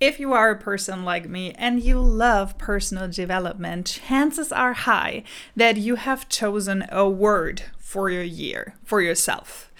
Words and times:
If 0.00 0.20
you 0.20 0.32
are 0.32 0.52
a 0.52 0.58
person 0.58 1.04
like 1.04 1.28
me 1.28 1.52
and 1.58 1.82
you 1.82 1.98
love 1.98 2.56
personal 2.56 3.08
development, 3.08 4.00
chances 4.06 4.52
are 4.52 4.72
high 4.72 5.24
that 5.56 5.76
you 5.76 5.96
have 5.96 6.28
chosen 6.28 6.86
a 6.92 7.08
word 7.08 7.62
for 7.78 8.08
your 8.08 8.22
year, 8.22 8.76
for 8.84 9.00
yourself. 9.00 9.72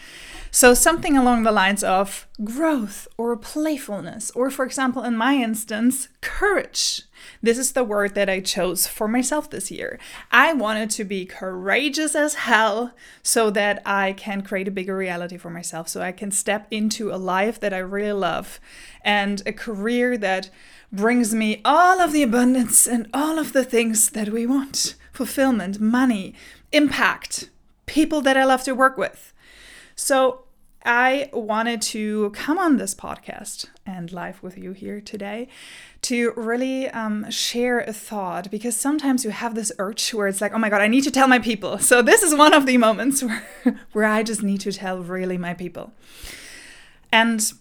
So, 0.50 0.74
something 0.74 1.16
along 1.16 1.42
the 1.42 1.52
lines 1.52 1.84
of 1.84 2.26
growth 2.42 3.06
or 3.16 3.36
playfulness, 3.36 4.30
or 4.32 4.50
for 4.50 4.64
example, 4.64 5.02
in 5.02 5.16
my 5.16 5.34
instance, 5.34 6.08
courage. 6.20 7.02
This 7.42 7.58
is 7.58 7.72
the 7.72 7.84
word 7.84 8.14
that 8.14 8.30
I 8.30 8.40
chose 8.40 8.86
for 8.86 9.08
myself 9.08 9.50
this 9.50 9.70
year. 9.70 9.98
I 10.30 10.52
wanted 10.52 10.90
to 10.90 11.04
be 11.04 11.26
courageous 11.26 12.14
as 12.14 12.34
hell 12.34 12.92
so 13.22 13.50
that 13.50 13.82
I 13.84 14.12
can 14.12 14.42
create 14.42 14.68
a 14.68 14.72
bigger 14.72 14.96
reality 14.96 15.36
for 15.36 15.50
myself, 15.50 15.88
so 15.88 16.00
I 16.00 16.12
can 16.12 16.30
step 16.30 16.66
into 16.70 17.12
a 17.12 17.16
life 17.16 17.60
that 17.60 17.74
I 17.74 17.78
really 17.78 18.12
love 18.12 18.60
and 19.02 19.42
a 19.46 19.52
career 19.52 20.16
that 20.18 20.50
brings 20.90 21.34
me 21.34 21.60
all 21.64 22.00
of 22.00 22.12
the 22.12 22.22
abundance 22.22 22.86
and 22.86 23.08
all 23.12 23.38
of 23.38 23.52
the 23.52 23.64
things 23.64 24.10
that 24.10 24.30
we 24.30 24.46
want 24.46 24.94
fulfillment, 25.12 25.80
money, 25.80 26.32
impact, 26.70 27.50
people 27.86 28.20
that 28.20 28.36
I 28.36 28.44
love 28.44 28.62
to 28.62 28.72
work 28.72 28.96
with. 28.96 29.32
So 30.00 30.44
I 30.84 31.28
wanted 31.32 31.82
to 31.82 32.30
come 32.30 32.56
on 32.56 32.76
this 32.76 32.94
podcast 32.94 33.66
and 33.84 34.12
live 34.12 34.40
with 34.44 34.56
you 34.56 34.70
here 34.70 35.00
today 35.00 35.48
to 36.02 36.32
really 36.36 36.88
um, 36.90 37.28
share 37.32 37.80
a 37.80 37.92
thought 37.92 38.48
because 38.48 38.76
sometimes 38.76 39.24
you 39.24 39.30
have 39.30 39.56
this 39.56 39.72
urge 39.80 40.14
where 40.14 40.28
it's 40.28 40.40
like, 40.40 40.54
oh 40.54 40.58
my 40.58 40.70
God, 40.70 40.80
I 40.80 40.86
need 40.86 41.02
to 41.02 41.10
tell 41.10 41.26
my 41.26 41.40
people. 41.40 41.78
So 41.80 42.00
this 42.00 42.22
is 42.22 42.32
one 42.32 42.54
of 42.54 42.64
the 42.64 42.78
moments 42.78 43.22
where, 43.24 43.44
where 43.90 44.04
I 44.04 44.22
just 44.22 44.40
need 44.40 44.60
to 44.60 44.72
tell 44.72 45.02
really 45.02 45.36
my 45.36 45.52
people. 45.52 45.92
And 47.10 47.52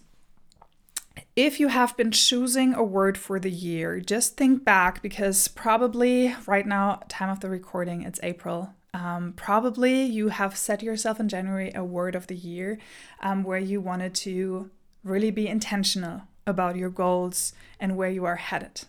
if 1.34 1.58
you 1.58 1.68
have 1.68 1.96
been 1.96 2.12
choosing 2.12 2.72
a 2.72 2.84
word 2.84 3.18
for 3.18 3.40
the 3.40 3.50
year, 3.50 3.98
just 3.98 4.36
think 4.36 4.64
back 4.64 5.02
because 5.02 5.48
probably 5.48 6.36
right 6.46 6.66
now, 6.66 7.02
time 7.08 7.30
of 7.30 7.40
the 7.40 7.50
recording, 7.50 8.02
it's 8.02 8.20
April 8.22 8.74
um, 8.94 9.34
probably 9.36 10.02
you 10.02 10.28
have 10.28 10.56
set 10.56 10.82
yourself 10.82 11.20
in 11.20 11.28
January 11.28 11.70
a 11.74 11.84
word 11.84 12.14
of 12.14 12.26
the 12.26 12.36
year 12.36 12.78
um, 13.20 13.42
where 13.42 13.58
you 13.58 13.80
wanted 13.80 14.14
to 14.16 14.70
really 15.04 15.30
be 15.30 15.46
intentional 15.46 16.22
about 16.46 16.76
your 16.76 16.90
goals 16.90 17.52
and 17.78 17.96
where 17.96 18.10
you 18.10 18.24
are 18.24 18.36
headed. 18.36 18.84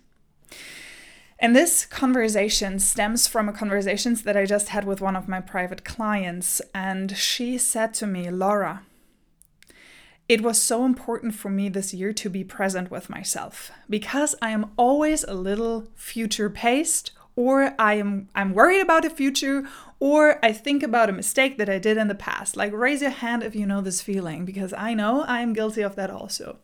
And 1.38 1.56
this 1.56 1.86
conversation 1.86 2.80
stems 2.80 3.28
from 3.28 3.48
a 3.48 3.54
conversation 3.54 4.16
that 4.26 4.36
I 4.36 4.46
just 4.46 4.70
had 4.70 4.84
with 4.86 5.00
one 5.00 5.16
of 5.16 5.30
my 5.30 5.40
private 5.40 5.86
clients. 5.86 6.62
And 6.74 7.16
she 7.16 7.58
said 7.58 7.94
to 7.96 8.08
me, 8.08 8.30
Laura, 8.30 8.84
it 10.28 10.42
was 10.42 10.62
so 10.62 10.86
important 10.86 11.34
for 11.34 11.50
me 11.50 11.70
this 11.70 11.94
year 11.94 12.14
to 12.14 12.30
be 12.30 12.44
present 12.44 12.92
with 12.92 13.10
myself 13.10 13.72
because 13.90 14.36
I 14.42 14.52
am 14.52 14.72
always 14.78 15.24
a 15.24 15.34
little 15.34 15.88
future 15.96 16.50
paced 16.50 17.12
or 17.36 17.74
I 17.80 17.94
am 17.96 18.28
I'm 18.36 18.54
worried 18.54 18.82
about 18.82 19.04
the 19.04 19.10
future 19.10 19.68
or 20.00 20.44
I 20.44 20.52
think 20.54 20.82
about 20.82 21.10
a 21.10 21.14
mistake 21.14 21.58
that 21.58 21.70
I 21.70 21.78
did 21.78 21.98
in 21.98 22.08
the 22.08 22.16
past. 22.16 22.56
Like 22.56 22.72
raise 22.74 23.02
your 23.02 23.12
hand 23.12 23.44
if 23.44 23.56
you 23.56 23.66
know 23.66 23.82
this 23.82 24.02
feeling 24.02 24.46
because 24.46 24.74
I 24.74 24.94
know 24.94 25.24
I 25.24 25.42
am 25.42 25.54
guilty 25.54 25.82
of 25.82 25.96
that 25.96 26.10
also. 26.10 26.58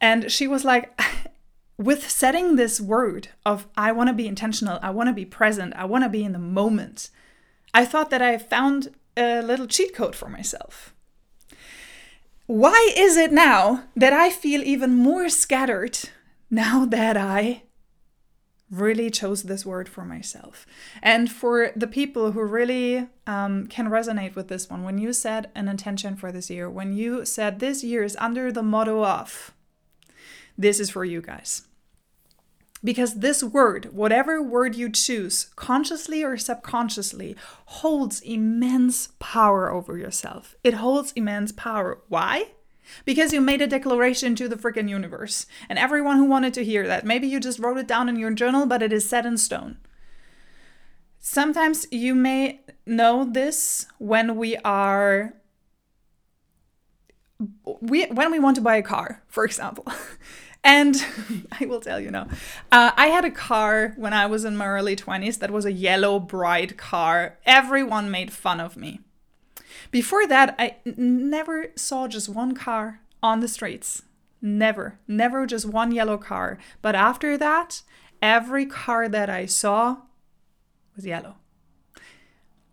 And 0.00 0.30
she 0.30 0.46
was 0.46 0.64
like 0.64 0.98
with 1.78 2.08
setting 2.08 2.56
this 2.56 2.80
word 2.80 3.28
of 3.44 3.66
I 3.76 3.92
want 3.92 4.08
to 4.08 4.14
be 4.14 4.28
intentional, 4.28 4.78
I 4.82 4.90
want 4.90 5.08
to 5.08 5.14
be 5.14 5.24
present, 5.24 5.74
I 5.76 5.84
want 5.84 6.04
to 6.04 6.10
be 6.10 6.24
in 6.24 6.32
the 6.32 6.38
moment. 6.38 7.10
I 7.72 7.84
thought 7.84 8.10
that 8.10 8.22
I 8.22 8.38
found 8.38 8.94
a 9.16 9.42
little 9.42 9.66
cheat 9.66 9.94
code 9.94 10.14
for 10.14 10.28
myself. 10.28 10.94
Why 12.46 12.92
is 12.96 13.16
it 13.16 13.32
now 13.32 13.84
that 13.96 14.12
I 14.12 14.30
feel 14.30 14.62
even 14.62 14.94
more 14.94 15.28
scattered 15.28 15.98
now 16.50 16.84
that 16.84 17.16
I 17.16 17.62
really 18.78 19.10
chose 19.10 19.44
this 19.44 19.64
word 19.64 19.88
for 19.88 20.04
myself. 20.04 20.66
And 21.02 21.30
for 21.30 21.70
the 21.74 21.86
people 21.86 22.32
who 22.32 22.42
really 22.42 23.08
um, 23.26 23.66
can 23.68 23.88
resonate 23.88 24.34
with 24.34 24.48
this 24.48 24.68
one, 24.68 24.82
when 24.82 24.98
you 24.98 25.12
set 25.12 25.50
an 25.54 25.68
intention 25.68 26.16
for 26.16 26.32
this 26.32 26.50
year, 26.50 26.68
when 26.68 26.92
you 26.92 27.24
said 27.24 27.58
this 27.58 27.84
year 27.84 28.02
is 28.02 28.16
under 28.20 28.50
the 28.50 28.62
motto 28.62 29.04
of, 29.04 29.52
this 30.56 30.78
is 30.80 30.90
for 30.90 31.04
you 31.04 31.20
guys. 31.20 31.62
Because 32.82 33.20
this 33.20 33.42
word, 33.42 33.94
whatever 33.94 34.42
word 34.42 34.74
you 34.74 34.90
choose, 34.90 35.44
consciously 35.56 36.22
or 36.22 36.36
subconsciously, 36.36 37.34
holds 37.66 38.20
immense 38.20 39.08
power 39.18 39.70
over 39.72 39.96
yourself. 39.96 40.54
It 40.62 40.74
holds 40.74 41.12
immense 41.12 41.50
power. 41.50 42.02
Why? 42.08 42.48
Because 43.04 43.32
you 43.32 43.40
made 43.40 43.60
a 43.60 43.66
declaration 43.66 44.34
to 44.36 44.48
the 44.48 44.56
freaking 44.56 44.88
universe. 44.88 45.46
And 45.68 45.78
everyone 45.78 46.16
who 46.16 46.24
wanted 46.24 46.54
to 46.54 46.64
hear 46.64 46.86
that, 46.86 47.04
maybe 47.04 47.26
you 47.26 47.40
just 47.40 47.58
wrote 47.58 47.78
it 47.78 47.88
down 47.88 48.08
in 48.08 48.16
your 48.16 48.32
journal, 48.32 48.66
but 48.66 48.82
it 48.82 48.92
is 48.92 49.08
set 49.08 49.26
in 49.26 49.36
stone. 49.36 49.78
Sometimes 51.18 51.86
you 51.90 52.14
may 52.14 52.60
know 52.86 53.24
this 53.24 53.86
when 53.98 54.36
we 54.36 54.56
are 54.58 55.34
we 57.80 58.04
when 58.06 58.30
we 58.30 58.38
want 58.38 58.56
to 58.56 58.62
buy 58.62 58.76
a 58.76 58.82
car, 58.82 59.22
for 59.28 59.44
example. 59.44 59.86
And 60.64 60.96
I 61.60 61.66
will 61.66 61.80
tell 61.80 62.00
you 62.00 62.10
now, 62.10 62.26
uh, 62.72 62.92
I 62.96 63.08
had 63.08 63.24
a 63.26 63.30
car 63.30 63.92
when 63.96 64.14
I 64.14 64.24
was 64.26 64.46
in 64.46 64.56
my 64.56 64.66
early 64.66 64.96
20s 64.96 65.38
that 65.40 65.50
was 65.50 65.66
a 65.66 65.72
yellow, 65.72 66.18
bright 66.18 66.78
car. 66.78 67.38
Everyone 67.44 68.10
made 68.10 68.32
fun 68.32 68.60
of 68.60 68.76
me. 68.76 69.00
Before 69.90 70.26
that, 70.26 70.54
I 70.58 70.76
never 70.84 71.66
saw 71.76 72.08
just 72.08 72.28
one 72.28 72.54
car 72.54 73.00
on 73.22 73.40
the 73.40 73.48
streets. 73.48 74.02
Never, 74.40 74.98
never 75.08 75.46
just 75.46 75.66
one 75.66 75.92
yellow 75.92 76.18
car. 76.18 76.58
But 76.82 76.94
after 76.94 77.38
that, 77.38 77.82
every 78.20 78.66
car 78.66 79.08
that 79.08 79.30
I 79.30 79.46
saw 79.46 79.98
was 80.94 81.06
yellow. 81.06 81.36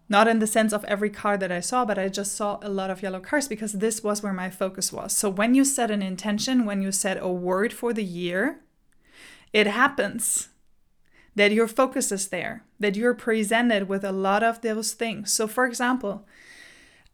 Not 0.09 0.27
in 0.27 0.39
the 0.39 0.47
sense 0.47 0.73
of 0.73 0.83
every 0.83 1.09
car 1.09 1.37
that 1.37 1.53
I 1.53 1.61
saw, 1.61 1.85
but 1.85 1.97
I 1.97 2.09
just 2.09 2.35
saw 2.35 2.59
a 2.61 2.67
lot 2.67 2.89
of 2.89 3.01
yellow 3.01 3.21
cars 3.21 3.47
because 3.47 3.71
this 3.71 4.03
was 4.03 4.21
where 4.21 4.33
my 4.33 4.49
focus 4.49 4.91
was. 4.91 5.15
So 5.15 5.29
when 5.29 5.55
you 5.55 5.63
set 5.63 5.89
an 5.89 6.01
intention, 6.01 6.65
when 6.65 6.81
you 6.81 6.91
set 6.91 7.17
a 7.21 7.29
word 7.29 7.71
for 7.71 7.93
the 7.93 8.03
year, 8.03 8.59
it 9.53 9.67
happens 9.67 10.49
that 11.35 11.53
your 11.53 11.67
focus 11.67 12.11
is 12.11 12.27
there, 12.27 12.65
that 12.79 12.97
you're 12.97 13.13
presented 13.13 13.87
with 13.87 14.03
a 14.03 14.11
lot 14.11 14.43
of 14.43 14.59
those 14.59 14.91
things. 14.91 15.31
So, 15.31 15.47
for 15.47 15.65
example, 15.65 16.27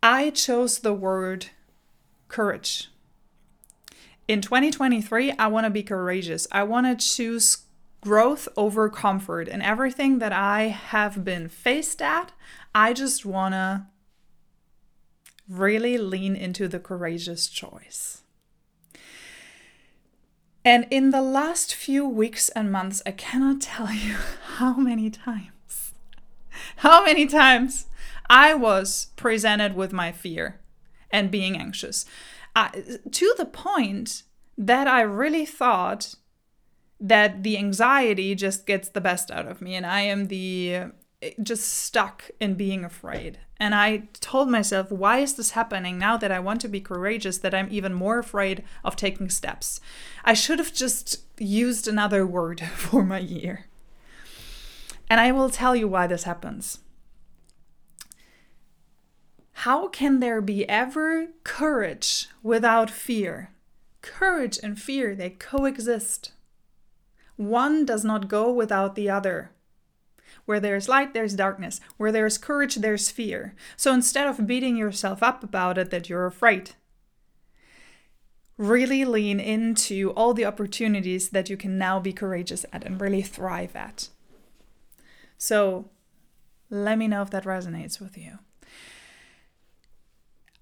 I 0.02 0.30
chose 0.30 0.80
the 0.80 0.94
word 0.94 1.48
courage. 2.28 2.90
In 4.28 4.42
2023, 4.42 5.32
I 5.32 5.48
want 5.48 5.66
to 5.66 5.70
be 5.70 5.84
courageous. 5.84 6.48
I 6.52 6.64
want 6.64 6.86
to 6.86 7.08
choose 7.08 7.60
growth 8.02 8.48
over 8.56 8.90
comfort. 8.90 9.48
And 9.48 9.64
everything 9.64 10.20
that 10.20 10.34
I 10.34 10.64
have 10.68 11.24
been 11.24 11.48
faced 11.48 12.02
at, 12.02 12.32
I 12.76 12.94
just 12.94 13.26
want 13.26 13.54
to 13.54 13.88
really 15.50 15.98
lean 15.98 16.36
into 16.36 16.68
the 16.68 16.80
courageous 16.80 17.48
choice. 17.48 18.22
And 20.66 20.86
in 20.92 21.12
the 21.12 21.22
last 21.22 21.74
few 21.74 22.06
weeks 22.08 22.50
and 22.50 22.70
months, 22.72 23.02
I 23.06 23.12
cannot 23.12 23.62
tell 23.74 23.92
you 23.92 24.16
how 24.58 24.76
many 24.76 25.10
times, 25.10 25.94
how 26.78 27.06
many 27.06 27.26
times 27.26 27.86
I 28.30 28.54
was 28.54 29.08
presented 29.16 29.76
with 29.76 29.94
my 29.94 30.12
fear 30.12 30.60
and 31.12 31.32
being 31.32 31.58
anxious 31.58 32.06
to 33.12 33.34
the 33.38 33.46
point 33.46 34.24
that 34.58 34.88
I 34.88 35.02
really 35.02 35.46
thought 35.46 36.16
that 37.00 37.44
the 37.44 37.58
anxiety 37.58 38.34
just 38.34 38.66
gets 38.66 38.90
the 38.90 39.02
best 39.02 39.30
out 39.30 39.46
of 39.46 39.62
me 39.62 39.76
and 39.76 39.86
I 39.86 40.02
am 40.02 40.28
the 40.28 40.76
eh, 41.22 41.32
just 41.44 41.72
stuck 41.72 42.32
in 42.40 42.56
being 42.56 42.84
afraid. 42.84 43.38
And 43.60 43.76
I 43.76 44.10
told 44.20 44.50
myself, 44.50 44.92
why 44.92 45.20
is 45.20 45.36
this 45.36 45.52
happening 45.52 45.98
now 45.98 46.18
that 46.18 46.32
I 46.32 46.40
want 46.40 46.62
to 46.62 46.68
be 46.68 46.80
courageous, 46.80 47.40
that 47.40 47.54
I'm 47.54 47.68
even 47.72 47.94
more 47.94 48.20
afraid 48.20 48.64
of 48.84 48.96
taking 48.96 49.30
steps? 49.30 49.80
I 50.24 50.34
should 50.34 50.60
have 50.60 50.74
just 50.74 51.22
used 51.40 51.88
another 51.88 52.26
word 52.26 52.62
for 52.76 53.04
my 53.04 53.20
year. 53.20 53.66
And 55.10 55.22
I 55.22 55.32
will 55.32 55.50
tell 55.50 55.76
you 55.76 55.88
why 55.88 56.08
this 56.08 56.24
happens. 56.24 56.80
How 59.62 59.88
can 59.88 60.20
there 60.20 60.40
be 60.40 60.70
ever 60.70 61.30
courage 61.44 62.28
without 62.44 62.92
fear? 62.92 63.50
Courage 64.04 64.60
and 64.62 64.80
fear, 64.80 65.16
they 65.16 65.32
coexist. 65.32 66.32
One 67.38 67.84
does 67.84 68.06
not 68.06 68.28
go 68.28 68.52
without 68.54 68.94
the 68.94 69.10
other. 69.10 69.50
Where 70.46 70.60
there's 70.60 70.88
light, 70.88 71.16
there's 71.16 71.34
darkness. 71.34 71.82
Where 71.98 72.12
there's 72.12 72.38
courage, 72.38 72.76
there's 72.76 73.10
fear. 73.10 73.56
So 73.76 73.92
instead 73.92 74.28
of 74.28 74.46
beating 74.46 74.78
yourself 74.78 75.24
up 75.24 75.44
about 75.44 75.80
it 75.80 75.90
that 75.90 76.08
you're 76.08 76.28
afraid, 76.28 76.76
really 78.58 79.06
lean 79.06 79.40
into 79.40 80.12
all 80.12 80.36
the 80.36 80.46
opportunities 80.46 81.30
that 81.30 81.50
you 81.50 81.58
can 81.58 81.80
now 81.80 82.00
be 82.00 82.14
courageous 82.14 82.64
at 82.72 82.86
and 82.86 83.02
really 83.02 83.24
thrive 83.24 83.76
at. 83.76 84.10
So 85.40 85.90
let 86.70 87.00
me 87.00 87.08
know 87.08 87.24
if 87.24 87.32
that 87.32 87.46
resonates 87.46 88.00
with 88.00 88.20
you. 88.20 88.38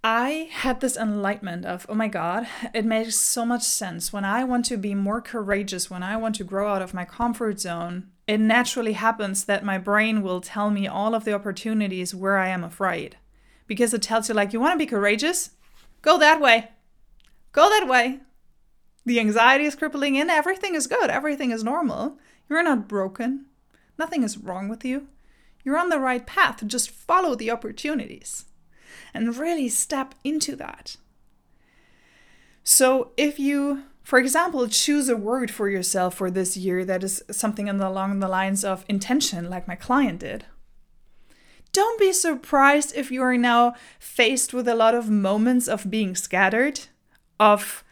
I 0.07 0.49
had 0.51 0.81
this 0.81 0.97
enlightenment 0.97 1.65
of, 1.65 1.87
oh 1.89 1.95
my 1.95 2.07
God, 2.07 2.45
it 2.75 2.85
makes 2.85 3.15
so 3.15 3.43
much 3.43 3.63
sense. 3.63 4.13
When 4.13 4.23
I 4.23 4.43
want 4.43 4.63
to 4.65 4.77
be 4.77 4.93
more 4.93 5.19
courageous, 5.19 5.89
when 5.89 6.03
I 6.03 6.15
want 6.15 6.35
to 6.35 6.43
grow 6.43 6.71
out 6.71 6.83
of 6.83 6.93
my 6.93 7.05
comfort 7.05 7.59
zone, 7.59 8.11
it 8.27 8.39
naturally 8.39 8.93
happens 8.93 9.45
that 9.45 9.65
my 9.65 9.79
brain 9.79 10.21
will 10.21 10.41
tell 10.41 10.69
me 10.69 10.87
all 10.87 11.15
of 11.15 11.25
the 11.25 11.33
opportunities 11.33 12.13
where 12.13 12.37
I 12.37 12.49
am 12.49 12.63
afraid. 12.63 13.17
Because 13.65 13.95
it 13.95 14.03
tells 14.03 14.29
you, 14.29 14.35
like, 14.35 14.53
you 14.53 14.59
want 14.59 14.73
to 14.73 14.77
be 14.77 14.85
courageous? 14.85 15.49
Go 16.03 16.19
that 16.19 16.39
way. 16.39 16.69
Go 17.51 17.67
that 17.67 17.87
way. 17.87 18.19
The 19.07 19.19
anxiety 19.19 19.65
is 19.65 19.73
crippling 19.73 20.17
in. 20.17 20.29
Everything 20.29 20.75
is 20.75 20.85
good. 20.85 21.09
Everything 21.09 21.49
is 21.49 21.63
normal. 21.63 22.19
You're 22.47 22.61
not 22.61 22.87
broken. 22.87 23.47
Nothing 23.97 24.21
is 24.21 24.37
wrong 24.37 24.69
with 24.69 24.85
you. 24.85 25.07
You're 25.63 25.79
on 25.79 25.89
the 25.89 25.99
right 25.99 26.27
path. 26.27 26.61
Just 26.67 26.91
follow 26.91 27.33
the 27.33 27.49
opportunities 27.49 28.45
and 29.13 29.37
really 29.37 29.69
step 29.69 30.15
into 30.23 30.55
that. 30.55 30.97
So, 32.63 33.11
if 33.15 33.39
you, 33.39 33.83
for 34.03 34.17
example, 34.17 34.67
choose 34.67 35.07
a 35.07 35.15
word 35.15 35.51
for 35.51 35.69
yourself 35.69 36.15
for 36.15 36.31
this 36.31 36.57
year 36.57 36.83
that 36.83 37.03
is 37.03 37.23
something 37.29 37.69
along 37.69 38.19
the 38.19 38.27
lines 38.27 38.65
of 38.65 38.83
intention, 38.89 39.49
like 39.51 39.67
my 39.67 39.75
client 39.75 40.21
did, 40.21 40.45
don't 41.71 41.99
be 41.99 42.11
surprised 42.11 42.95
if 42.95 43.11
you 43.11 43.21
are 43.21 43.37
now 43.37 43.75
faced 43.99 44.53
with 44.53 44.67
a 44.67 44.73
lot 44.73 44.95
of 44.95 45.09
moments 45.09 45.67
of 45.67 45.91
being 45.91 46.15
scattered, 46.15 46.79
of 47.39 47.83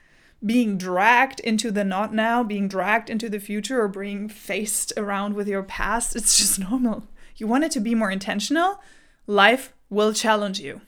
being 0.44 0.78
dragged 0.78 1.40
into 1.42 1.70
the 1.70 1.84
not 1.84 2.14
now, 2.14 2.44
being 2.44 2.68
dragged 2.68 3.10
into 3.10 3.30
the 3.30 3.40
future, 3.40 3.82
or 3.82 3.88
being 3.88 4.28
faced 4.28 4.92
around 4.98 5.36
with 5.36 5.48
your 5.48 5.64
past. 5.64 6.16
It's 6.16 6.38
just 6.38 6.60
normal. 6.72 7.08
You 7.36 7.46
want 7.46 7.66
it 7.66 7.72
to 7.74 7.80
be 7.80 7.94
more 7.94 8.10
intentional, 8.10 8.82
life 9.28 9.74
will 9.90 10.14
challenge 10.14 10.60
you 10.60 10.82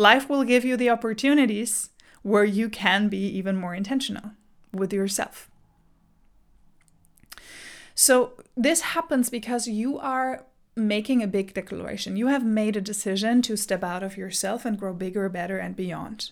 life 0.00 0.30
will 0.30 0.44
give 0.44 0.64
you 0.64 0.76
the 0.76 0.90
opportunities 0.90 1.90
where 2.22 2.44
you 2.44 2.68
can 2.68 3.08
be 3.08 3.18
even 3.18 3.56
more 3.56 3.74
intentional 3.74 4.32
with 4.72 4.92
yourself. 4.92 5.50
So, 7.94 8.32
this 8.56 8.80
happens 8.80 9.28
because 9.28 9.68
you 9.68 9.98
are 9.98 10.46
making 10.74 11.22
a 11.22 11.26
big 11.26 11.52
declaration. 11.52 12.16
You 12.16 12.28
have 12.28 12.44
made 12.44 12.76
a 12.76 12.80
decision 12.80 13.42
to 13.42 13.56
step 13.56 13.84
out 13.84 14.02
of 14.02 14.16
yourself 14.16 14.64
and 14.64 14.78
grow 14.78 14.94
bigger, 14.94 15.28
better, 15.28 15.58
and 15.58 15.76
beyond. 15.76 16.30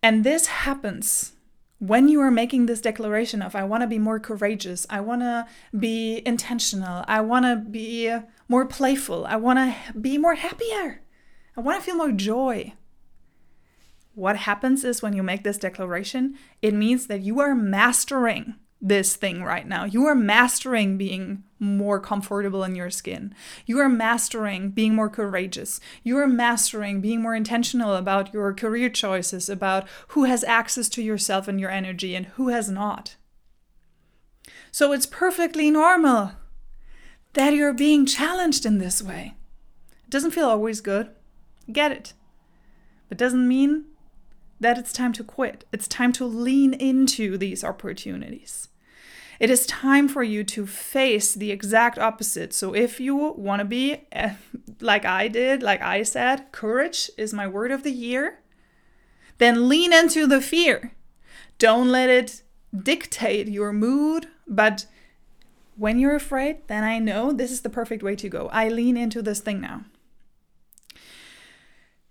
And 0.00 0.22
this 0.22 0.46
happens 0.46 1.32
when 1.80 2.08
you 2.08 2.20
are 2.20 2.30
making 2.30 2.66
this 2.66 2.80
declaration 2.80 3.42
of, 3.42 3.56
I 3.56 3.64
want 3.64 3.82
to 3.82 3.88
be 3.88 3.98
more 3.98 4.20
courageous, 4.20 4.86
I 4.88 5.00
want 5.00 5.22
to 5.22 5.46
be 5.76 6.22
intentional, 6.24 7.04
I 7.08 7.20
want 7.20 7.44
to 7.46 7.56
be 7.56 8.16
more 8.48 8.66
playful, 8.66 9.26
I 9.26 9.36
want 9.36 9.58
to 9.58 9.98
be 9.98 10.18
more 10.18 10.34
happier. 10.34 11.02
I 11.56 11.60
want 11.60 11.78
to 11.78 11.84
feel 11.84 11.96
more 11.96 12.12
joy. 12.12 12.74
What 14.14 14.36
happens 14.36 14.84
is 14.84 15.02
when 15.02 15.12
you 15.12 15.22
make 15.22 15.44
this 15.44 15.58
declaration, 15.58 16.36
it 16.60 16.74
means 16.74 17.06
that 17.06 17.20
you 17.20 17.40
are 17.40 17.54
mastering 17.54 18.56
this 18.80 19.16
thing 19.16 19.42
right 19.42 19.66
now. 19.66 19.84
You 19.84 20.06
are 20.06 20.14
mastering 20.14 20.96
being 20.96 21.42
more 21.58 21.98
comfortable 21.98 22.62
in 22.62 22.76
your 22.76 22.90
skin. 22.90 23.34
You 23.66 23.78
are 23.80 23.88
mastering 23.88 24.70
being 24.70 24.94
more 24.94 25.08
courageous. 25.08 25.80
You 26.04 26.16
are 26.18 26.28
mastering 26.28 27.00
being 27.00 27.20
more 27.20 27.34
intentional 27.34 27.94
about 27.94 28.32
your 28.32 28.54
career 28.54 28.88
choices, 28.88 29.48
about 29.48 29.88
who 30.08 30.24
has 30.24 30.44
access 30.44 30.88
to 30.90 31.02
yourself 31.02 31.48
and 31.48 31.58
your 31.58 31.70
energy 31.70 32.14
and 32.14 32.26
who 32.26 32.48
has 32.48 32.70
not. 32.70 33.16
So 34.70 34.92
it's 34.92 35.06
perfectly 35.06 35.70
normal 35.70 36.32
that 37.32 37.54
you're 37.54 37.74
being 37.74 38.06
challenged 38.06 38.64
in 38.64 38.78
this 38.78 39.02
way. 39.02 39.34
It 40.04 40.10
doesn't 40.10 40.30
feel 40.30 40.48
always 40.48 40.80
good. 40.80 41.10
Get 41.70 41.92
it. 41.92 42.12
But 43.08 43.18
doesn't 43.18 43.46
mean 43.46 43.86
that 44.60 44.78
it's 44.78 44.92
time 44.92 45.12
to 45.14 45.24
quit. 45.24 45.64
It's 45.72 45.88
time 45.88 46.12
to 46.14 46.24
lean 46.24 46.74
into 46.74 47.38
these 47.38 47.64
opportunities. 47.64 48.68
It 49.40 49.50
is 49.50 49.66
time 49.66 50.08
for 50.08 50.22
you 50.22 50.42
to 50.44 50.66
face 50.66 51.32
the 51.32 51.52
exact 51.52 51.96
opposite. 51.98 52.52
So, 52.52 52.74
if 52.74 52.98
you 52.98 53.14
want 53.14 53.60
to 53.60 53.64
be 53.64 54.06
like 54.80 55.04
I 55.04 55.28
did, 55.28 55.62
like 55.62 55.80
I 55.80 56.02
said, 56.02 56.50
courage 56.50 57.10
is 57.16 57.32
my 57.32 57.46
word 57.46 57.70
of 57.70 57.84
the 57.84 57.92
year, 57.92 58.40
then 59.38 59.68
lean 59.68 59.92
into 59.92 60.26
the 60.26 60.40
fear. 60.40 60.92
Don't 61.58 61.88
let 61.88 62.10
it 62.10 62.42
dictate 62.76 63.48
your 63.48 63.72
mood, 63.72 64.26
but 64.46 64.86
when 65.76 66.00
you're 66.00 66.16
afraid, 66.16 66.66
then 66.66 66.82
I 66.82 66.98
know 66.98 67.32
this 67.32 67.52
is 67.52 67.60
the 67.60 67.70
perfect 67.70 68.02
way 68.02 68.16
to 68.16 68.28
go. 68.28 68.48
I 68.48 68.68
lean 68.68 68.96
into 68.96 69.22
this 69.22 69.40
thing 69.40 69.60
now. 69.60 69.84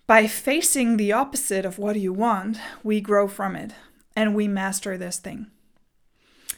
By 0.08 0.26
facing 0.26 0.96
the 0.96 1.12
opposite 1.12 1.66
of 1.66 1.78
what 1.78 2.00
you 2.00 2.14
want, 2.14 2.58
we 2.82 3.02
grow 3.02 3.28
from 3.28 3.58
it 3.58 3.74
and 4.16 4.34
we 4.34 4.48
master 4.48 4.98
this 4.98 5.18
thing. 5.18 5.48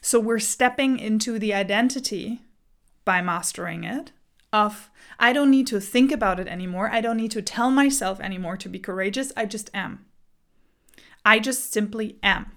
So 0.02 0.20
we're 0.20 0.38
stepping 0.38 1.00
into 1.00 1.40
the 1.40 1.52
identity 1.56 2.42
by 3.06 3.24
mastering 3.24 3.84
it 3.84 4.12
of 4.54 4.92
I 5.20 5.34
don't 5.34 5.50
need 5.50 5.66
to 5.68 5.80
think 5.80 6.12
about 6.12 6.40
it 6.40 6.48
anymore. 6.48 6.92
I 6.92 7.02
don't 7.02 7.18
need 7.18 7.32
to 7.32 7.42
tell 7.42 7.72
myself 7.72 8.20
anymore 8.20 8.56
to 8.58 8.70
be 8.70 8.78
courageous. 8.78 9.32
I 9.36 9.46
just 9.46 9.72
am. 9.74 10.06
I 11.26 11.40
just 11.40 11.74
simply 11.74 12.18
am. 12.22 12.52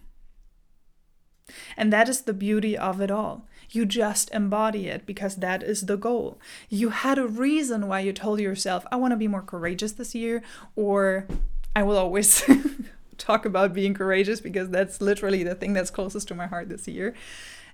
And 1.77 1.93
that 1.93 2.09
is 2.09 2.23
the 2.23 2.33
beauty 2.33 2.77
of 2.77 3.01
it 3.01 3.11
all. 3.11 3.47
You 3.71 3.87
just 3.87 4.31
embody 4.33 4.89
it 4.89 5.07
because 5.07 5.37
that 5.37 5.63
is 5.63 5.83
the 5.87 5.97
goal. 5.97 6.39
You 6.69 6.91
had 6.91 7.19
a 7.19 7.27
reason 7.27 7.89
why 7.89 8.01
you 8.01 8.13
told 8.13 8.41
yourself, 8.41 8.85
I 8.93 8.97
want 8.97 9.13
to 9.13 9.17
be 9.17 9.29
more 9.29 9.43
courageous 9.43 9.93
this 9.93 10.15
year, 10.15 10.43
or 10.77 11.27
I 11.75 11.83
will 11.83 11.97
always 11.97 12.45
talk 13.19 13.47
about 13.47 13.73
being 13.73 13.95
courageous 13.95 14.41
because 14.41 14.69
that's 14.69 15.01
literally 15.01 15.43
the 15.43 15.55
thing 15.55 15.73
that's 15.73 15.91
closest 15.91 16.29
to 16.29 16.35
my 16.35 16.47
heart 16.47 16.69
this 16.69 16.87
year. 16.87 17.15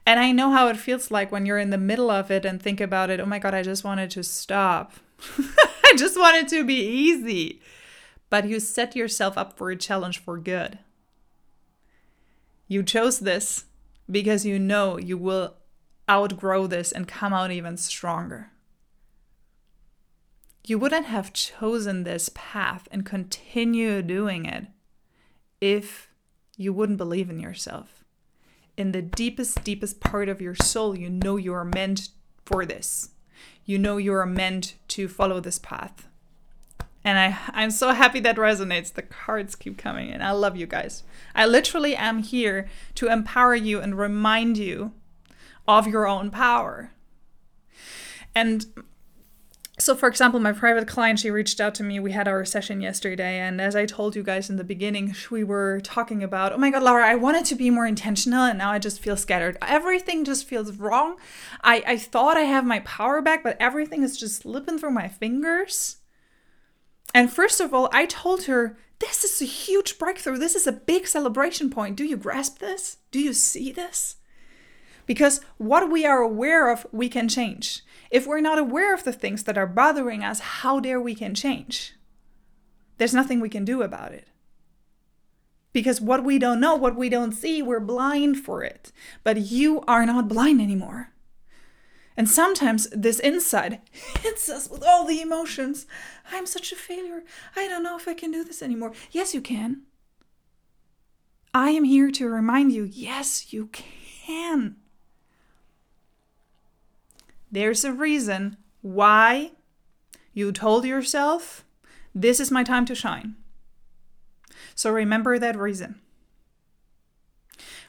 And 0.06 0.20
I 0.20 0.32
know 0.32 0.50
how 0.52 0.68
it 0.68 0.76
feels 0.76 1.10
like 1.10 1.32
when 1.32 1.44
you're 1.44 1.58
in 1.58 1.70
the 1.70 1.78
middle 1.78 2.10
of 2.10 2.30
it 2.30 2.44
and 2.44 2.62
think 2.62 2.80
about 2.80 3.10
it, 3.10 3.20
oh 3.20 3.26
my 3.26 3.38
God, 3.38 3.54
I 3.54 3.62
just 3.62 3.84
wanted 3.84 4.10
to 4.12 4.22
stop. 4.22 4.92
I 5.38 5.94
just 5.96 6.18
wanted 6.18 6.48
to 6.48 6.64
be 6.64 6.80
easy. 6.80 7.60
But 8.30 8.46
you 8.46 8.60
set 8.60 8.94
yourself 8.94 9.36
up 9.36 9.58
for 9.58 9.70
a 9.70 9.76
challenge 9.76 10.18
for 10.18 10.38
good. 10.38 10.78
You 12.68 12.82
chose 12.82 13.20
this 13.20 13.64
because 14.10 14.46
you 14.46 14.58
know 14.58 14.98
you 14.98 15.16
will 15.16 15.56
outgrow 16.10 16.66
this 16.66 16.92
and 16.92 17.06
come 17.06 17.32
out 17.32 17.50
even 17.50 17.76
stronger. 17.76 18.50
You 20.66 20.78
wouldn't 20.78 21.06
have 21.06 21.32
chosen 21.32 22.04
this 22.04 22.30
path 22.34 22.88
and 22.90 23.04
continue 23.04 24.02
doing 24.02 24.44
it 24.44 24.66
if 25.60 26.10
you 26.56 26.72
wouldn't 26.72 26.98
believe 26.98 27.30
in 27.30 27.38
yourself. 27.38 28.04
In 28.76 28.92
the 28.92 29.02
deepest, 29.02 29.64
deepest 29.64 30.00
part 30.00 30.28
of 30.28 30.40
your 30.40 30.54
soul, 30.54 30.96
you 30.96 31.10
know 31.10 31.36
you 31.36 31.52
are 31.54 31.64
meant 31.64 32.10
for 32.44 32.64
this. 32.64 33.10
You 33.64 33.78
know 33.78 33.96
you 33.96 34.14
are 34.14 34.26
meant 34.26 34.74
to 34.88 35.08
follow 35.08 35.40
this 35.40 35.58
path. 35.58 36.07
And 37.04 37.18
I, 37.18 37.38
I'm 37.52 37.70
so 37.70 37.92
happy 37.92 38.20
that 38.20 38.36
resonates. 38.36 38.92
The 38.92 39.02
cards 39.02 39.54
keep 39.54 39.78
coming 39.78 40.10
in. 40.10 40.20
I 40.20 40.32
love 40.32 40.56
you 40.56 40.66
guys. 40.66 41.04
I 41.34 41.46
literally 41.46 41.96
am 41.96 42.22
here 42.22 42.68
to 42.96 43.08
empower 43.08 43.54
you 43.54 43.80
and 43.80 43.96
remind 43.96 44.58
you 44.58 44.92
of 45.66 45.86
your 45.86 46.06
own 46.06 46.30
power. 46.30 46.92
And 48.34 48.66
so, 49.80 49.94
for 49.94 50.08
example, 50.08 50.40
my 50.40 50.52
private 50.52 50.88
client, 50.88 51.20
she 51.20 51.30
reached 51.30 51.60
out 51.60 51.72
to 51.76 51.84
me. 51.84 52.00
We 52.00 52.10
had 52.10 52.26
our 52.26 52.44
session 52.44 52.80
yesterday. 52.80 53.38
And 53.38 53.60
as 53.60 53.76
I 53.76 53.86
told 53.86 54.16
you 54.16 54.24
guys 54.24 54.50
in 54.50 54.56
the 54.56 54.64
beginning, 54.64 55.14
we 55.30 55.44
were 55.44 55.80
talking 55.84 56.22
about, 56.24 56.52
oh 56.52 56.58
my 56.58 56.70
God, 56.70 56.82
Laura, 56.82 57.06
I 57.06 57.14
wanted 57.14 57.44
to 57.46 57.54
be 57.54 57.70
more 57.70 57.86
intentional. 57.86 58.42
And 58.42 58.58
now 58.58 58.72
I 58.72 58.80
just 58.80 58.98
feel 58.98 59.16
scattered. 59.16 59.56
Everything 59.62 60.24
just 60.24 60.48
feels 60.48 60.72
wrong. 60.72 61.16
I, 61.62 61.84
I 61.86 61.96
thought 61.96 62.36
I 62.36 62.42
have 62.42 62.66
my 62.66 62.80
power 62.80 63.22
back, 63.22 63.44
but 63.44 63.56
everything 63.60 64.02
is 64.02 64.18
just 64.18 64.42
slipping 64.42 64.78
through 64.78 64.90
my 64.90 65.06
fingers. 65.06 65.97
And 67.14 67.32
first 67.32 67.60
of 67.60 67.72
all, 67.72 67.88
I 67.92 68.06
told 68.06 68.44
her, 68.44 68.76
this 68.98 69.24
is 69.24 69.40
a 69.40 69.44
huge 69.44 69.98
breakthrough. 69.98 70.38
This 70.38 70.54
is 70.54 70.66
a 70.66 70.72
big 70.72 71.06
celebration 71.06 71.70
point. 71.70 71.96
Do 71.96 72.04
you 72.04 72.16
grasp 72.16 72.58
this? 72.58 72.98
Do 73.10 73.20
you 73.20 73.32
see 73.32 73.72
this? 73.72 74.16
Because 75.06 75.40
what 75.56 75.90
we 75.90 76.04
are 76.04 76.20
aware 76.20 76.70
of, 76.70 76.86
we 76.92 77.08
can 77.08 77.28
change. 77.28 77.82
If 78.10 78.26
we're 78.26 78.40
not 78.40 78.58
aware 78.58 78.92
of 78.92 79.04
the 79.04 79.12
things 79.12 79.44
that 79.44 79.56
are 79.56 79.66
bothering 79.66 80.22
us, 80.22 80.40
how 80.40 80.80
dare 80.80 81.00
we 81.00 81.14
can 81.14 81.34
change? 81.34 81.94
There's 82.98 83.14
nothing 83.14 83.40
we 83.40 83.48
can 83.48 83.64
do 83.64 83.82
about 83.82 84.12
it. 84.12 84.28
Because 85.72 86.00
what 86.00 86.24
we 86.24 86.38
don't 86.38 86.60
know, 86.60 86.74
what 86.74 86.96
we 86.96 87.08
don't 87.08 87.32
see, 87.32 87.62
we're 87.62 87.80
blind 87.80 88.38
for 88.38 88.62
it. 88.62 88.90
But 89.22 89.38
you 89.38 89.82
are 89.86 90.04
not 90.04 90.28
blind 90.28 90.60
anymore. 90.60 91.12
And 92.18 92.28
sometimes 92.28 92.88
this 92.90 93.20
inside 93.20 93.80
hits 94.22 94.48
us 94.48 94.68
with 94.68 94.82
all 94.82 95.06
the 95.06 95.20
emotions. 95.20 95.86
I'm 96.32 96.46
such 96.46 96.72
a 96.72 96.76
failure. 96.76 97.22
I 97.54 97.68
don't 97.68 97.84
know 97.84 97.96
if 97.96 98.08
I 98.08 98.14
can 98.14 98.32
do 98.32 98.42
this 98.42 98.60
anymore. 98.60 98.92
Yes, 99.12 99.34
you 99.34 99.40
can. 99.40 99.82
I 101.54 101.70
am 101.70 101.84
here 101.84 102.10
to 102.10 102.28
remind 102.28 102.72
you 102.72 102.90
yes, 102.92 103.52
you 103.52 103.70
can. 103.72 104.76
There's 107.52 107.84
a 107.84 107.92
reason 107.92 108.56
why 108.82 109.52
you 110.34 110.50
told 110.50 110.84
yourself 110.84 111.64
This 112.12 112.40
is 112.40 112.50
my 112.50 112.64
time 112.64 112.84
to 112.86 112.96
shine. 112.96 113.36
So 114.74 114.90
remember 114.90 115.38
that 115.38 115.56
reason. 115.56 116.00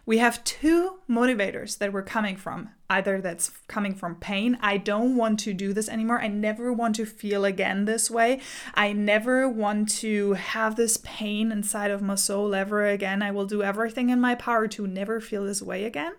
We 0.09 0.17
have 0.17 0.43
two 0.43 1.01
motivators 1.07 1.77
that 1.77 1.93
we're 1.93 2.01
coming 2.01 2.35
from. 2.35 2.71
Either 2.89 3.21
that's 3.21 3.51
coming 3.67 3.93
from 3.93 4.15
pain. 4.15 4.57
I 4.59 4.77
don't 4.77 5.15
want 5.15 5.39
to 5.41 5.53
do 5.53 5.71
this 5.71 5.87
anymore. 5.87 6.19
I 6.19 6.27
never 6.27 6.73
want 6.73 6.95
to 6.95 7.05
feel 7.05 7.45
again 7.45 7.85
this 7.85 8.09
way. 8.09 8.41
I 8.73 8.91
never 8.91 9.47
want 9.47 9.87
to 9.99 10.33
have 10.33 10.75
this 10.75 10.97
pain 11.03 11.51
inside 11.51 11.91
of 11.91 12.01
my 12.01 12.15
soul 12.15 12.55
ever 12.55 12.87
again. 12.87 13.21
I 13.21 13.29
will 13.29 13.45
do 13.45 13.61
everything 13.61 14.09
in 14.09 14.19
my 14.19 14.33
power 14.33 14.67
to 14.69 14.87
never 14.87 15.21
feel 15.21 15.45
this 15.45 15.61
way 15.61 15.85
again 15.85 16.13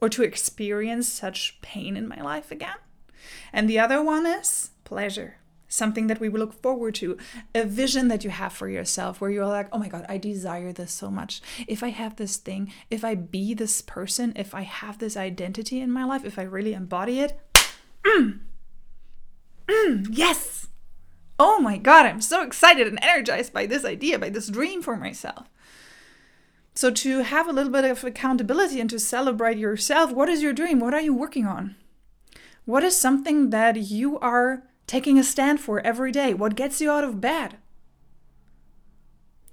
or 0.00 0.08
to 0.08 0.24
experience 0.24 1.06
such 1.06 1.60
pain 1.62 1.96
in 1.96 2.08
my 2.08 2.20
life 2.20 2.50
again. 2.50 2.78
And 3.52 3.70
the 3.70 3.78
other 3.78 4.02
one 4.02 4.26
is 4.26 4.70
pleasure 4.82 5.36
something 5.68 6.06
that 6.06 6.18
we 6.18 6.28
will 6.28 6.40
look 6.40 6.54
forward 6.54 6.94
to, 6.96 7.16
a 7.54 7.64
vision 7.64 8.08
that 8.08 8.24
you 8.24 8.30
have 8.30 8.52
for 8.52 8.68
yourself 8.68 9.20
where 9.20 9.30
you're 9.30 9.46
like, 9.46 9.68
oh 9.72 9.78
my 9.78 9.88
God, 9.88 10.06
I 10.08 10.18
desire 10.18 10.72
this 10.72 10.92
so 10.92 11.10
much. 11.10 11.40
If 11.66 11.82
I 11.82 11.90
have 11.90 12.16
this 12.16 12.36
thing, 12.36 12.72
if 12.90 13.04
I 13.04 13.14
be 13.14 13.54
this 13.54 13.82
person, 13.82 14.32
if 14.34 14.54
I 14.54 14.62
have 14.62 14.98
this 14.98 15.16
identity 15.16 15.80
in 15.80 15.90
my 15.90 16.04
life, 16.04 16.24
if 16.24 16.38
I 16.38 16.42
really 16.42 16.72
embody 16.72 17.20
it, 17.20 17.38
mm, 18.02 18.40
mm, 19.66 20.06
yes. 20.10 20.68
Oh 21.38 21.60
my 21.60 21.76
God, 21.76 22.06
I'm 22.06 22.20
so 22.20 22.42
excited 22.42 22.88
and 22.88 22.98
energized 23.00 23.52
by 23.52 23.66
this 23.66 23.84
idea, 23.84 24.18
by 24.18 24.30
this 24.30 24.48
dream 24.48 24.82
for 24.82 24.96
myself. 24.96 25.48
So, 26.74 26.90
to 26.92 27.22
have 27.22 27.48
a 27.48 27.52
little 27.52 27.72
bit 27.72 27.84
of 27.84 28.04
accountability 28.04 28.80
and 28.80 28.88
to 28.90 29.00
celebrate 29.00 29.58
yourself, 29.58 30.12
what 30.12 30.28
is 30.28 30.42
your 30.42 30.52
dream? 30.52 30.78
What 30.78 30.94
are 30.94 31.00
you 31.00 31.12
working 31.12 31.44
on? 31.44 31.74
What 32.64 32.84
is 32.84 32.96
something 32.96 33.50
that 33.50 33.76
you 33.76 34.18
are 34.20 34.62
taking 34.88 35.18
a 35.18 35.22
stand 35.22 35.60
for 35.60 35.78
every 35.86 36.10
day, 36.10 36.34
what 36.34 36.56
gets 36.56 36.80
you 36.80 36.90
out 36.90 37.04
of 37.04 37.20
bed. 37.20 37.58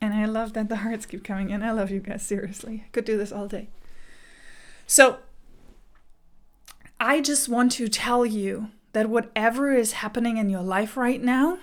And 0.01 0.13
I 0.13 0.25
love 0.25 0.53
that 0.53 0.69
the 0.69 0.77
hearts 0.77 1.05
keep 1.05 1.23
coming 1.23 1.51
in. 1.51 1.61
I 1.61 1.71
love 1.71 1.91
you 1.91 1.99
guys, 1.99 2.23
seriously. 2.23 2.83
I 2.85 2.89
could 2.91 3.05
do 3.05 3.17
this 3.17 3.31
all 3.31 3.47
day. 3.47 3.69
So, 4.87 5.19
I 6.99 7.21
just 7.21 7.49
want 7.49 7.73
to 7.73 7.87
tell 7.87 8.25
you 8.25 8.69
that 8.93 9.09
whatever 9.09 9.73
is 9.73 9.93
happening 9.93 10.37
in 10.37 10.49
your 10.49 10.61
life 10.61 10.95
right 10.95 11.21
now, 11.21 11.59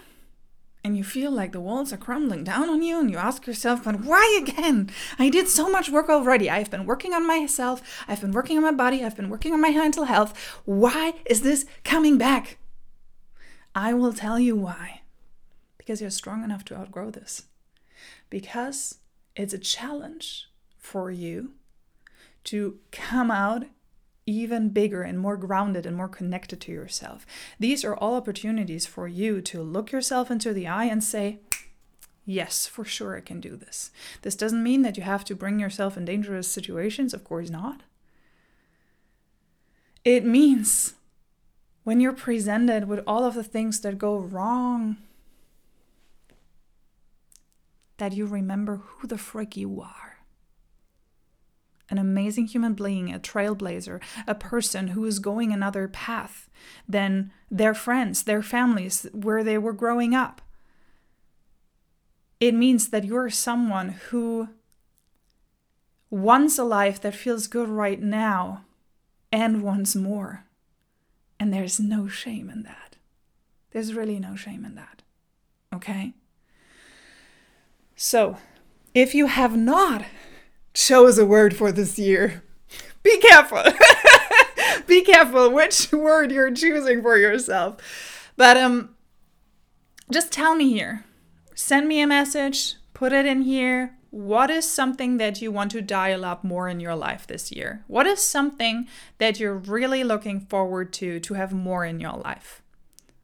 and 0.84 0.96
you 0.96 1.04
feel 1.04 1.30
like 1.30 1.52
the 1.52 1.60
walls 1.60 1.92
are 1.92 1.96
crumbling 1.96 2.44
down 2.44 2.68
on 2.68 2.82
you, 2.82 3.00
and 3.00 3.10
you 3.10 3.16
ask 3.16 3.46
yourself, 3.46 3.84
but 3.84 4.00
why 4.00 4.42
again? 4.42 4.90
I 5.18 5.30
did 5.30 5.48
so 5.48 5.70
much 5.70 5.88
work 5.88 6.10
already. 6.10 6.50
I've 6.50 6.70
been 6.70 6.84
working 6.84 7.14
on 7.14 7.26
myself, 7.26 8.04
I've 8.06 8.20
been 8.20 8.32
working 8.32 8.58
on 8.58 8.64
my 8.64 8.72
body, 8.72 9.02
I've 9.02 9.16
been 9.16 9.30
working 9.30 9.54
on 9.54 9.60
my 9.62 9.70
mental 9.70 10.04
health. 10.04 10.36
Why 10.64 11.14
is 11.24 11.40
this 11.40 11.64
coming 11.84 12.18
back? 12.18 12.58
I 13.74 13.94
will 13.94 14.12
tell 14.12 14.38
you 14.38 14.56
why. 14.56 15.02
Because 15.78 16.00
you're 16.00 16.10
strong 16.10 16.44
enough 16.44 16.64
to 16.66 16.76
outgrow 16.76 17.10
this. 17.10 17.46
Because 18.30 18.98
it's 19.34 19.54
a 19.54 19.58
challenge 19.58 20.48
for 20.78 21.10
you 21.10 21.52
to 22.44 22.78
come 22.90 23.30
out 23.30 23.66
even 24.26 24.68
bigger 24.68 25.02
and 25.02 25.18
more 25.18 25.36
grounded 25.36 25.84
and 25.84 25.96
more 25.96 26.08
connected 26.08 26.60
to 26.60 26.72
yourself. 26.72 27.26
These 27.58 27.84
are 27.84 27.96
all 27.96 28.14
opportunities 28.14 28.86
for 28.86 29.08
you 29.08 29.40
to 29.42 29.62
look 29.62 29.90
yourself 29.90 30.30
into 30.30 30.52
the 30.52 30.68
eye 30.68 30.84
and 30.84 31.02
say, 31.02 31.40
Yes, 32.24 32.66
for 32.66 32.84
sure 32.84 33.16
I 33.16 33.20
can 33.20 33.40
do 33.40 33.56
this. 33.56 33.90
This 34.22 34.36
doesn't 34.36 34.62
mean 34.62 34.82
that 34.82 34.96
you 34.96 35.02
have 35.02 35.24
to 35.24 35.34
bring 35.34 35.58
yourself 35.58 35.96
in 35.96 36.04
dangerous 36.04 36.46
situations, 36.46 37.12
of 37.12 37.24
course 37.24 37.50
not. 37.50 37.82
It 40.04 40.24
means 40.24 40.94
when 41.84 42.00
you're 42.00 42.12
presented 42.12 42.86
with 42.86 43.00
all 43.06 43.24
of 43.24 43.34
the 43.34 43.44
things 43.44 43.80
that 43.80 43.98
go 43.98 44.18
wrong, 44.18 44.96
that 47.98 48.12
you 48.12 48.26
remember 48.26 48.76
who 48.76 49.06
the 49.06 49.18
frick 49.18 49.56
you 49.56 49.80
are. 49.80 50.18
An 51.90 51.98
amazing 51.98 52.46
human 52.46 52.74
being, 52.74 53.12
a 53.12 53.18
trailblazer, 53.18 54.00
a 54.26 54.34
person 54.34 54.88
who 54.88 55.04
is 55.04 55.18
going 55.18 55.52
another 55.52 55.88
path 55.88 56.48
than 56.88 57.32
their 57.50 57.74
friends, 57.74 58.22
their 58.22 58.42
families, 58.42 59.06
where 59.12 59.44
they 59.44 59.58
were 59.58 59.74
growing 59.74 60.14
up. 60.14 60.40
It 62.40 62.54
means 62.54 62.88
that 62.88 63.04
you're 63.04 63.30
someone 63.30 63.90
who 64.08 64.48
wants 66.10 66.58
a 66.58 66.64
life 66.64 67.00
that 67.02 67.14
feels 67.14 67.46
good 67.46 67.68
right 67.68 68.00
now 68.00 68.64
and 69.30 69.62
wants 69.62 69.94
more. 69.94 70.44
And 71.42 71.52
there's 71.52 71.80
no 71.80 72.06
shame 72.06 72.48
in 72.48 72.62
that. 72.62 72.94
There's 73.72 73.94
really 73.94 74.20
no 74.20 74.36
shame 74.36 74.64
in 74.64 74.76
that. 74.76 75.02
Okay? 75.74 76.12
So, 77.96 78.36
if 78.94 79.12
you 79.12 79.26
have 79.26 79.56
not 79.56 80.04
chose 80.72 81.18
a 81.18 81.26
word 81.26 81.56
for 81.56 81.72
this 81.72 81.98
year, 81.98 82.44
be 83.02 83.18
careful. 83.18 83.64
be 84.86 85.02
careful 85.02 85.50
which 85.50 85.90
word 85.90 86.30
you're 86.30 86.54
choosing 86.54 87.02
for 87.02 87.16
yourself. 87.16 88.30
But 88.36 88.56
um 88.56 88.94
just 90.12 90.30
tell 90.30 90.54
me 90.54 90.72
here. 90.72 91.04
Send 91.56 91.88
me 91.88 92.00
a 92.00 92.06
message, 92.06 92.76
put 92.94 93.12
it 93.12 93.26
in 93.26 93.42
here 93.42 93.98
what 94.12 94.50
is 94.50 94.70
something 94.70 95.16
that 95.16 95.40
you 95.40 95.50
want 95.50 95.70
to 95.70 95.80
dial 95.80 96.22
up 96.22 96.44
more 96.44 96.68
in 96.68 96.80
your 96.80 96.94
life 96.94 97.26
this 97.26 97.50
year? 97.50 97.82
What 97.86 98.06
is 98.06 98.20
something 98.20 98.86
that 99.16 99.40
you're 99.40 99.56
really 99.56 100.04
looking 100.04 100.38
forward 100.38 100.92
to 100.94 101.18
to 101.18 101.34
have 101.34 101.54
more 101.54 101.86
in 101.86 101.98
your 101.98 102.18
life? 102.18 102.60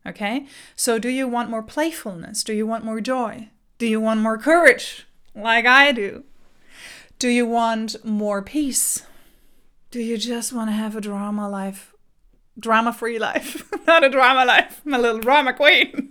Okay? 0.07 0.47
So, 0.75 0.99
do 0.99 1.11
you 1.11 1.29
want 1.29 1.51
more 1.51 1.63
playfulness? 1.63 2.43
Do 2.43 2.55
you 2.55 2.67
want 2.67 2.87
more 2.87 3.03
joy? 3.03 3.51
Do 3.77 3.87
you 3.87 4.01
want 4.01 4.21
more 4.21 4.39
courage, 4.39 5.07
like 5.35 5.67
I 5.67 5.93
do? 5.93 6.25
Do 7.19 7.29
you 7.29 7.45
want 7.45 8.03
more 8.03 8.41
peace? 8.41 9.05
Do 9.91 10.01
you 10.01 10.17
just 10.17 10.55
want 10.55 10.71
to 10.71 10.75
have 10.75 10.97
a 10.97 11.03
drama 11.03 11.51
life? 11.51 11.95
Drama 12.59 12.95
free 12.95 13.19
life, 13.19 13.71
not 13.87 14.05
a 14.05 14.09
drama 14.09 14.47
life, 14.47 14.81
my 14.87 14.97
little 14.97 15.21
drama 15.21 15.53
queen. 15.53 16.11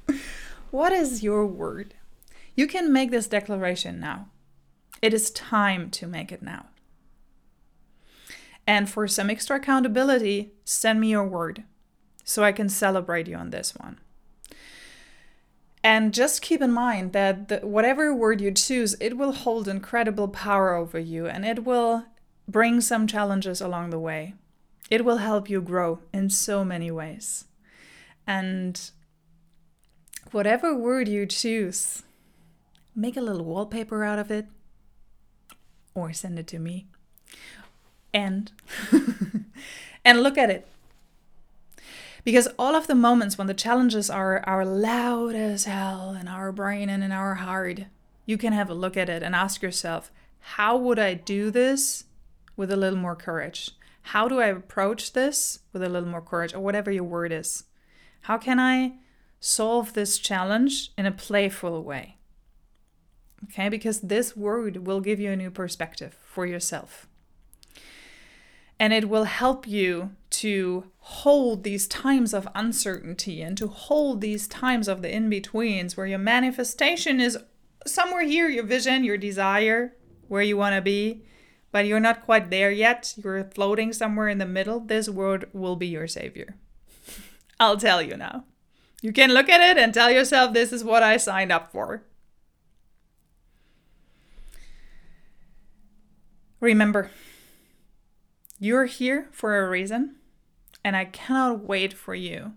what 0.70 0.92
is 0.92 1.22
your 1.22 1.46
word? 1.46 1.94
You 2.54 2.66
can 2.66 2.92
make 2.92 3.10
this 3.10 3.26
declaration 3.26 3.98
now. 3.98 4.28
It 5.00 5.14
is 5.14 5.30
time 5.30 5.90
to 5.90 6.06
make 6.06 6.30
it 6.30 6.42
now. 6.42 6.66
And 8.66 8.88
for 8.88 9.08
some 9.08 9.30
extra 9.30 9.56
accountability, 9.56 10.52
send 10.64 11.00
me 11.00 11.10
your 11.10 11.26
word 11.26 11.64
so 12.24 12.44
I 12.44 12.52
can 12.52 12.68
celebrate 12.68 13.26
you 13.26 13.36
on 13.36 13.50
this 13.50 13.74
one. 13.74 13.98
And 15.84 16.14
just 16.14 16.42
keep 16.42 16.62
in 16.62 16.72
mind 16.72 17.12
that 17.12 17.48
the, 17.48 17.58
whatever 17.58 18.14
word 18.14 18.40
you 18.40 18.52
choose, 18.52 18.94
it 19.00 19.16
will 19.16 19.32
hold 19.32 19.66
incredible 19.66 20.28
power 20.28 20.74
over 20.74 20.98
you 20.98 21.26
and 21.26 21.44
it 21.44 21.64
will 21.64 22.04
bring 22.46 22.80
some 22.80 23.08
challenges 23.08 23.60
along 23.60 23.90
the 23.90 23.98
way. 23.98 24.34
It 24.90 25.04
will 25.04 25.16
help 25.16 25.50
you 25.50 25.60
grow 25.60 26.00
in 26.12 26.30
so 26.30 26.64
many 26.64 26.90
ways. 26.90 27.46
And 28.26 28.80
whatever 30.30 30.76
word 30.76 31.08
you 31.08 31.26
choose, 31.26 32.04
make 32.94 33.16
a 33.16 33.20
little 33.20 33.44
wallpaper 33.44 34.04
out 34.04 34.18
of 34.18 34.30
it 34.30 34.46
or 35.94 36.12
send 36.12 36.38
it 36.38 36.46
to 36.48 36.58
me 36.58 36.86
and 38.12 38.52
and 40.04 40.22
look 40.22 40.36
at 40.38 40.50
it. 40.50 40.66
Because 42.24 42.48
all 42.58 42.76
of 42.76 42.86
the 42.86 42.94
moments 42.94 43.36
when 43.36 43.46
the 43.46 43.54
challenges 43.54 44.08
are 44.08 44.42
are 44.46 44.64
loud 44.64 45.34
as 45.34 45.64
hell 45.64 46.16
in 46.18 46.28
our 46.28 46.52
brain 46.52 46.88
and 46.88 47.02
in 47.02 47.12
our 47.12 47.36
heart 47.36 47.80
you 48.24 48.38
can 48.38 48.52
have 48.52 48.70
a 48.70 48.74
look 48.74 48.96
at 48.96 49.08
it 49.08 49.22
and 49.22 49.34
ask 49.34 49.62
yourself 49.62 50.12
how 50.56 50.76
would 50.76 50.98
i 50.98 51.14
do 51.14 51.50
this 51.50 52.04
with 52.56 52.70
a 52.70 52.76
little 52.76 52.98
more 52.98 53.16
courage? 53.16 53.72
How 54.06 54.28
do 54.28 54.40
i 54.40 54.46
approach 54.46 55.12
this 55.12 55.60
with 55.72 55.82
a 55.82 55.88
little 55.88 56.08
more 56.08 56.22
courage 56.22 56.54
or 56.54 56.60
whatever 56.60 56.90
your 56.90 57.04
word 57.04 57.32
is? 57.32 57.64
How 58.22 58.38
can 58.38 58.60
i 58.60 58.94
solve 59.40 59.94
this 59.94 60.18
challenge 60.18 60.92
in 60.96 61.06
a 61.06 61.10
playful 61.10 61.82
way 61.82 62.16
Okay, 63.44 63.68
because 63.68 64.00
this 64.00 64.36
word 64.36 64.86
will 64.86 65.00
give 65.00 65.18
you 65.20 65.30
a 65.30 65.36
new 65.36 65.50
perspective 65.50 66.16
for 66.24 66.46
yourself. 66.46 67.06
And 68.78 68.92
it 68.92 69.08
will 69.08 69.24
help 69.24 69.66
you 69.66 70.10
to 70.30 70.84
hold 70.98 71.62
these 71.62 71.86
times 71.86 72.32
of 72.34 72.48
uncertainty 72.54 73.42
and 73.42 73.56
to 73.58 73.68
hold 73.68 74.20
these 74.20 74.48
times 74.48 74.88
of 74.88 75.02
the 75.02 75.14
in 75.14 75.28
betweens 75.28 75.96
where 75.96 76.06
your 76.06 76.18
manifestation 76.18 77.20
is 77.20 77.38
somewhere 77.86 78.24
here, 78.24 78.48
your 78.48 78.64
vision, 78.64 79.04
your 79.04 79.16
desire, 79.16 79.94
where 80.28 80.42
you 80.42 80.56
want 80.56 80.74
to 80.74 80.80
be, 80.80 81.22
but 81.70 81.86
you're 81.86 82.00
not 82.00 82.24
quite 82.24 82.50
there 82.50 82.70
yet. 82.70 83.14
You're 83.22 83.44
floating 83.44 83.92
somewhere 83.92 84.28
in 84.28 84.38
the 84.38 84.46
middle. 84.46 84.80
This 84.80 85.08
word 85.08 85.48
will 85.52 85.76
be 85.76 85.86
your 85.86 86.08
savior. 86.08 86.56
I'll 87.60 87.76
tell 87.76 88.00
you 88.02 88.16
now. 88.16 88.44
You 89.00 89.12
can 89.12 89.32
look 89.32 89.48
at 89.48 89.60
it 89.60 89.80
and 89.80 89.92
tell 89.92 90.10
yourself, 90.10 90.52
this 90.52 90.72
is 90.72 90.84
what 90.84 91.02
I 91.02 91.16
signed 91.16 91.52
up 91.52 91.72
for. 91.72 92.04
Remember, 96.62 97.10
you're 98.60 98.84
here 98.84 99.26
for 99.32 99.58
a 99.58 99.68
reason, 99.68 100.14
and 100.84 100.94
I 100.94 101.06
cannot 101.06 101.64
wait 101.64 101.92
for 101.92 102.14
you 102.14 102.52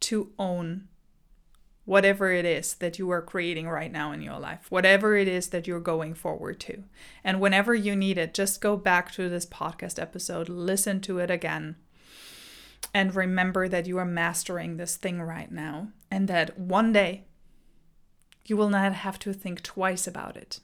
to 0.00 0.32
own 0.38 0.86
whatever 1.86 2.30
it 2.30 2.44
is 2.44 2.74
that 2.74 2.98
you 2.98 3.08
are 3.08 3.22
creating 3.22 3.66
right 3.66 3.90
now 3.90 4.12
in 4.12 4.20
your 4.20 4.38
life, 4.38 4.66
whatever 4.68 5.16
it 5.16 5.28
is 5.28 5.48
that 5.48 5.66
you're 5.66 5.80
going 5.80 6.12
forward 6.12 6.60
to. 6.60 6.84
And 7.24 7.40
whenever 7.40 7.74
you 7.74 7.96
need 7.96 8.18
it, 8.18 8.34
just 8.34 8.60
go 8.60 8.76
back 8.76 9.10
to 9.12 9.30
this 9.30 9.46
podcast 9.46 9.98
episode, 9.98 10.50
listen 10.50 11.00
to 11.00 11.20
it 11.20 11.30
again, 11.30 11.76
and 12.92 13.14
remember 13.14 13.66
that 13.66 13.86
you 13.86 13.96
are 13.96 14.04
mastering 14.04 14.76
this 14.76 14.96
thing 14.96 15.22
right 15.22 15.50
now, 15.50 15.88
and 16.10 16.28
that 16.28 16.58
one 16.58 16.92
day 16.92 17.24
you 18.44 18.58
will 18.58 18.68
not 18.68 18.92
have 18.92 19.18
to 19.20 19.32
think 19.32 19.62
twice 19.62 20.06
about 20.06 20.36
it. 20.36 20.60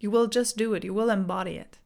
You 0.00 0.10
will 0.10 0.26
just 0.26 0.56
do 0.56 0.74
it, 0.74 0.84
you 0.84 0.94
will 0.94 1.10
embody 1.10 1.56
it. 1.56 1.78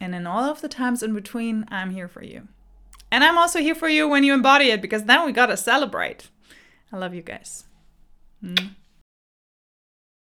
And 0.00 0.14
in 0.14 0.26
all 0.26 0.44
of 0.44 0.60
the 0.60 0.68
times 0.68 1.02
in 1.02 1.12
between, 1.12 1.66
I'm 1.68 1.90
here 1.90 2.08
for 2.08 2.24
you. 2.24 2.48
And 3.12 3.22
I'm 3.22 3.36
also 3.36 3.60
here 3.60 3.74
for 3.74 3.88
you 3.88 4.08
when 4.08 4.24
you 4.24 4.32
embody 4.32 4.70
it 4.70 4.80
because 4.80 5.04
then 5.04 5.24
we 5.26 5.32
gotta 5.32 5.56
celebrate. 5.56 6.28
I 6.92 6.96
love 6.96 7.14
you 7.14 7.22
guys. 7.22 7.64
Mm. 8.42 8.70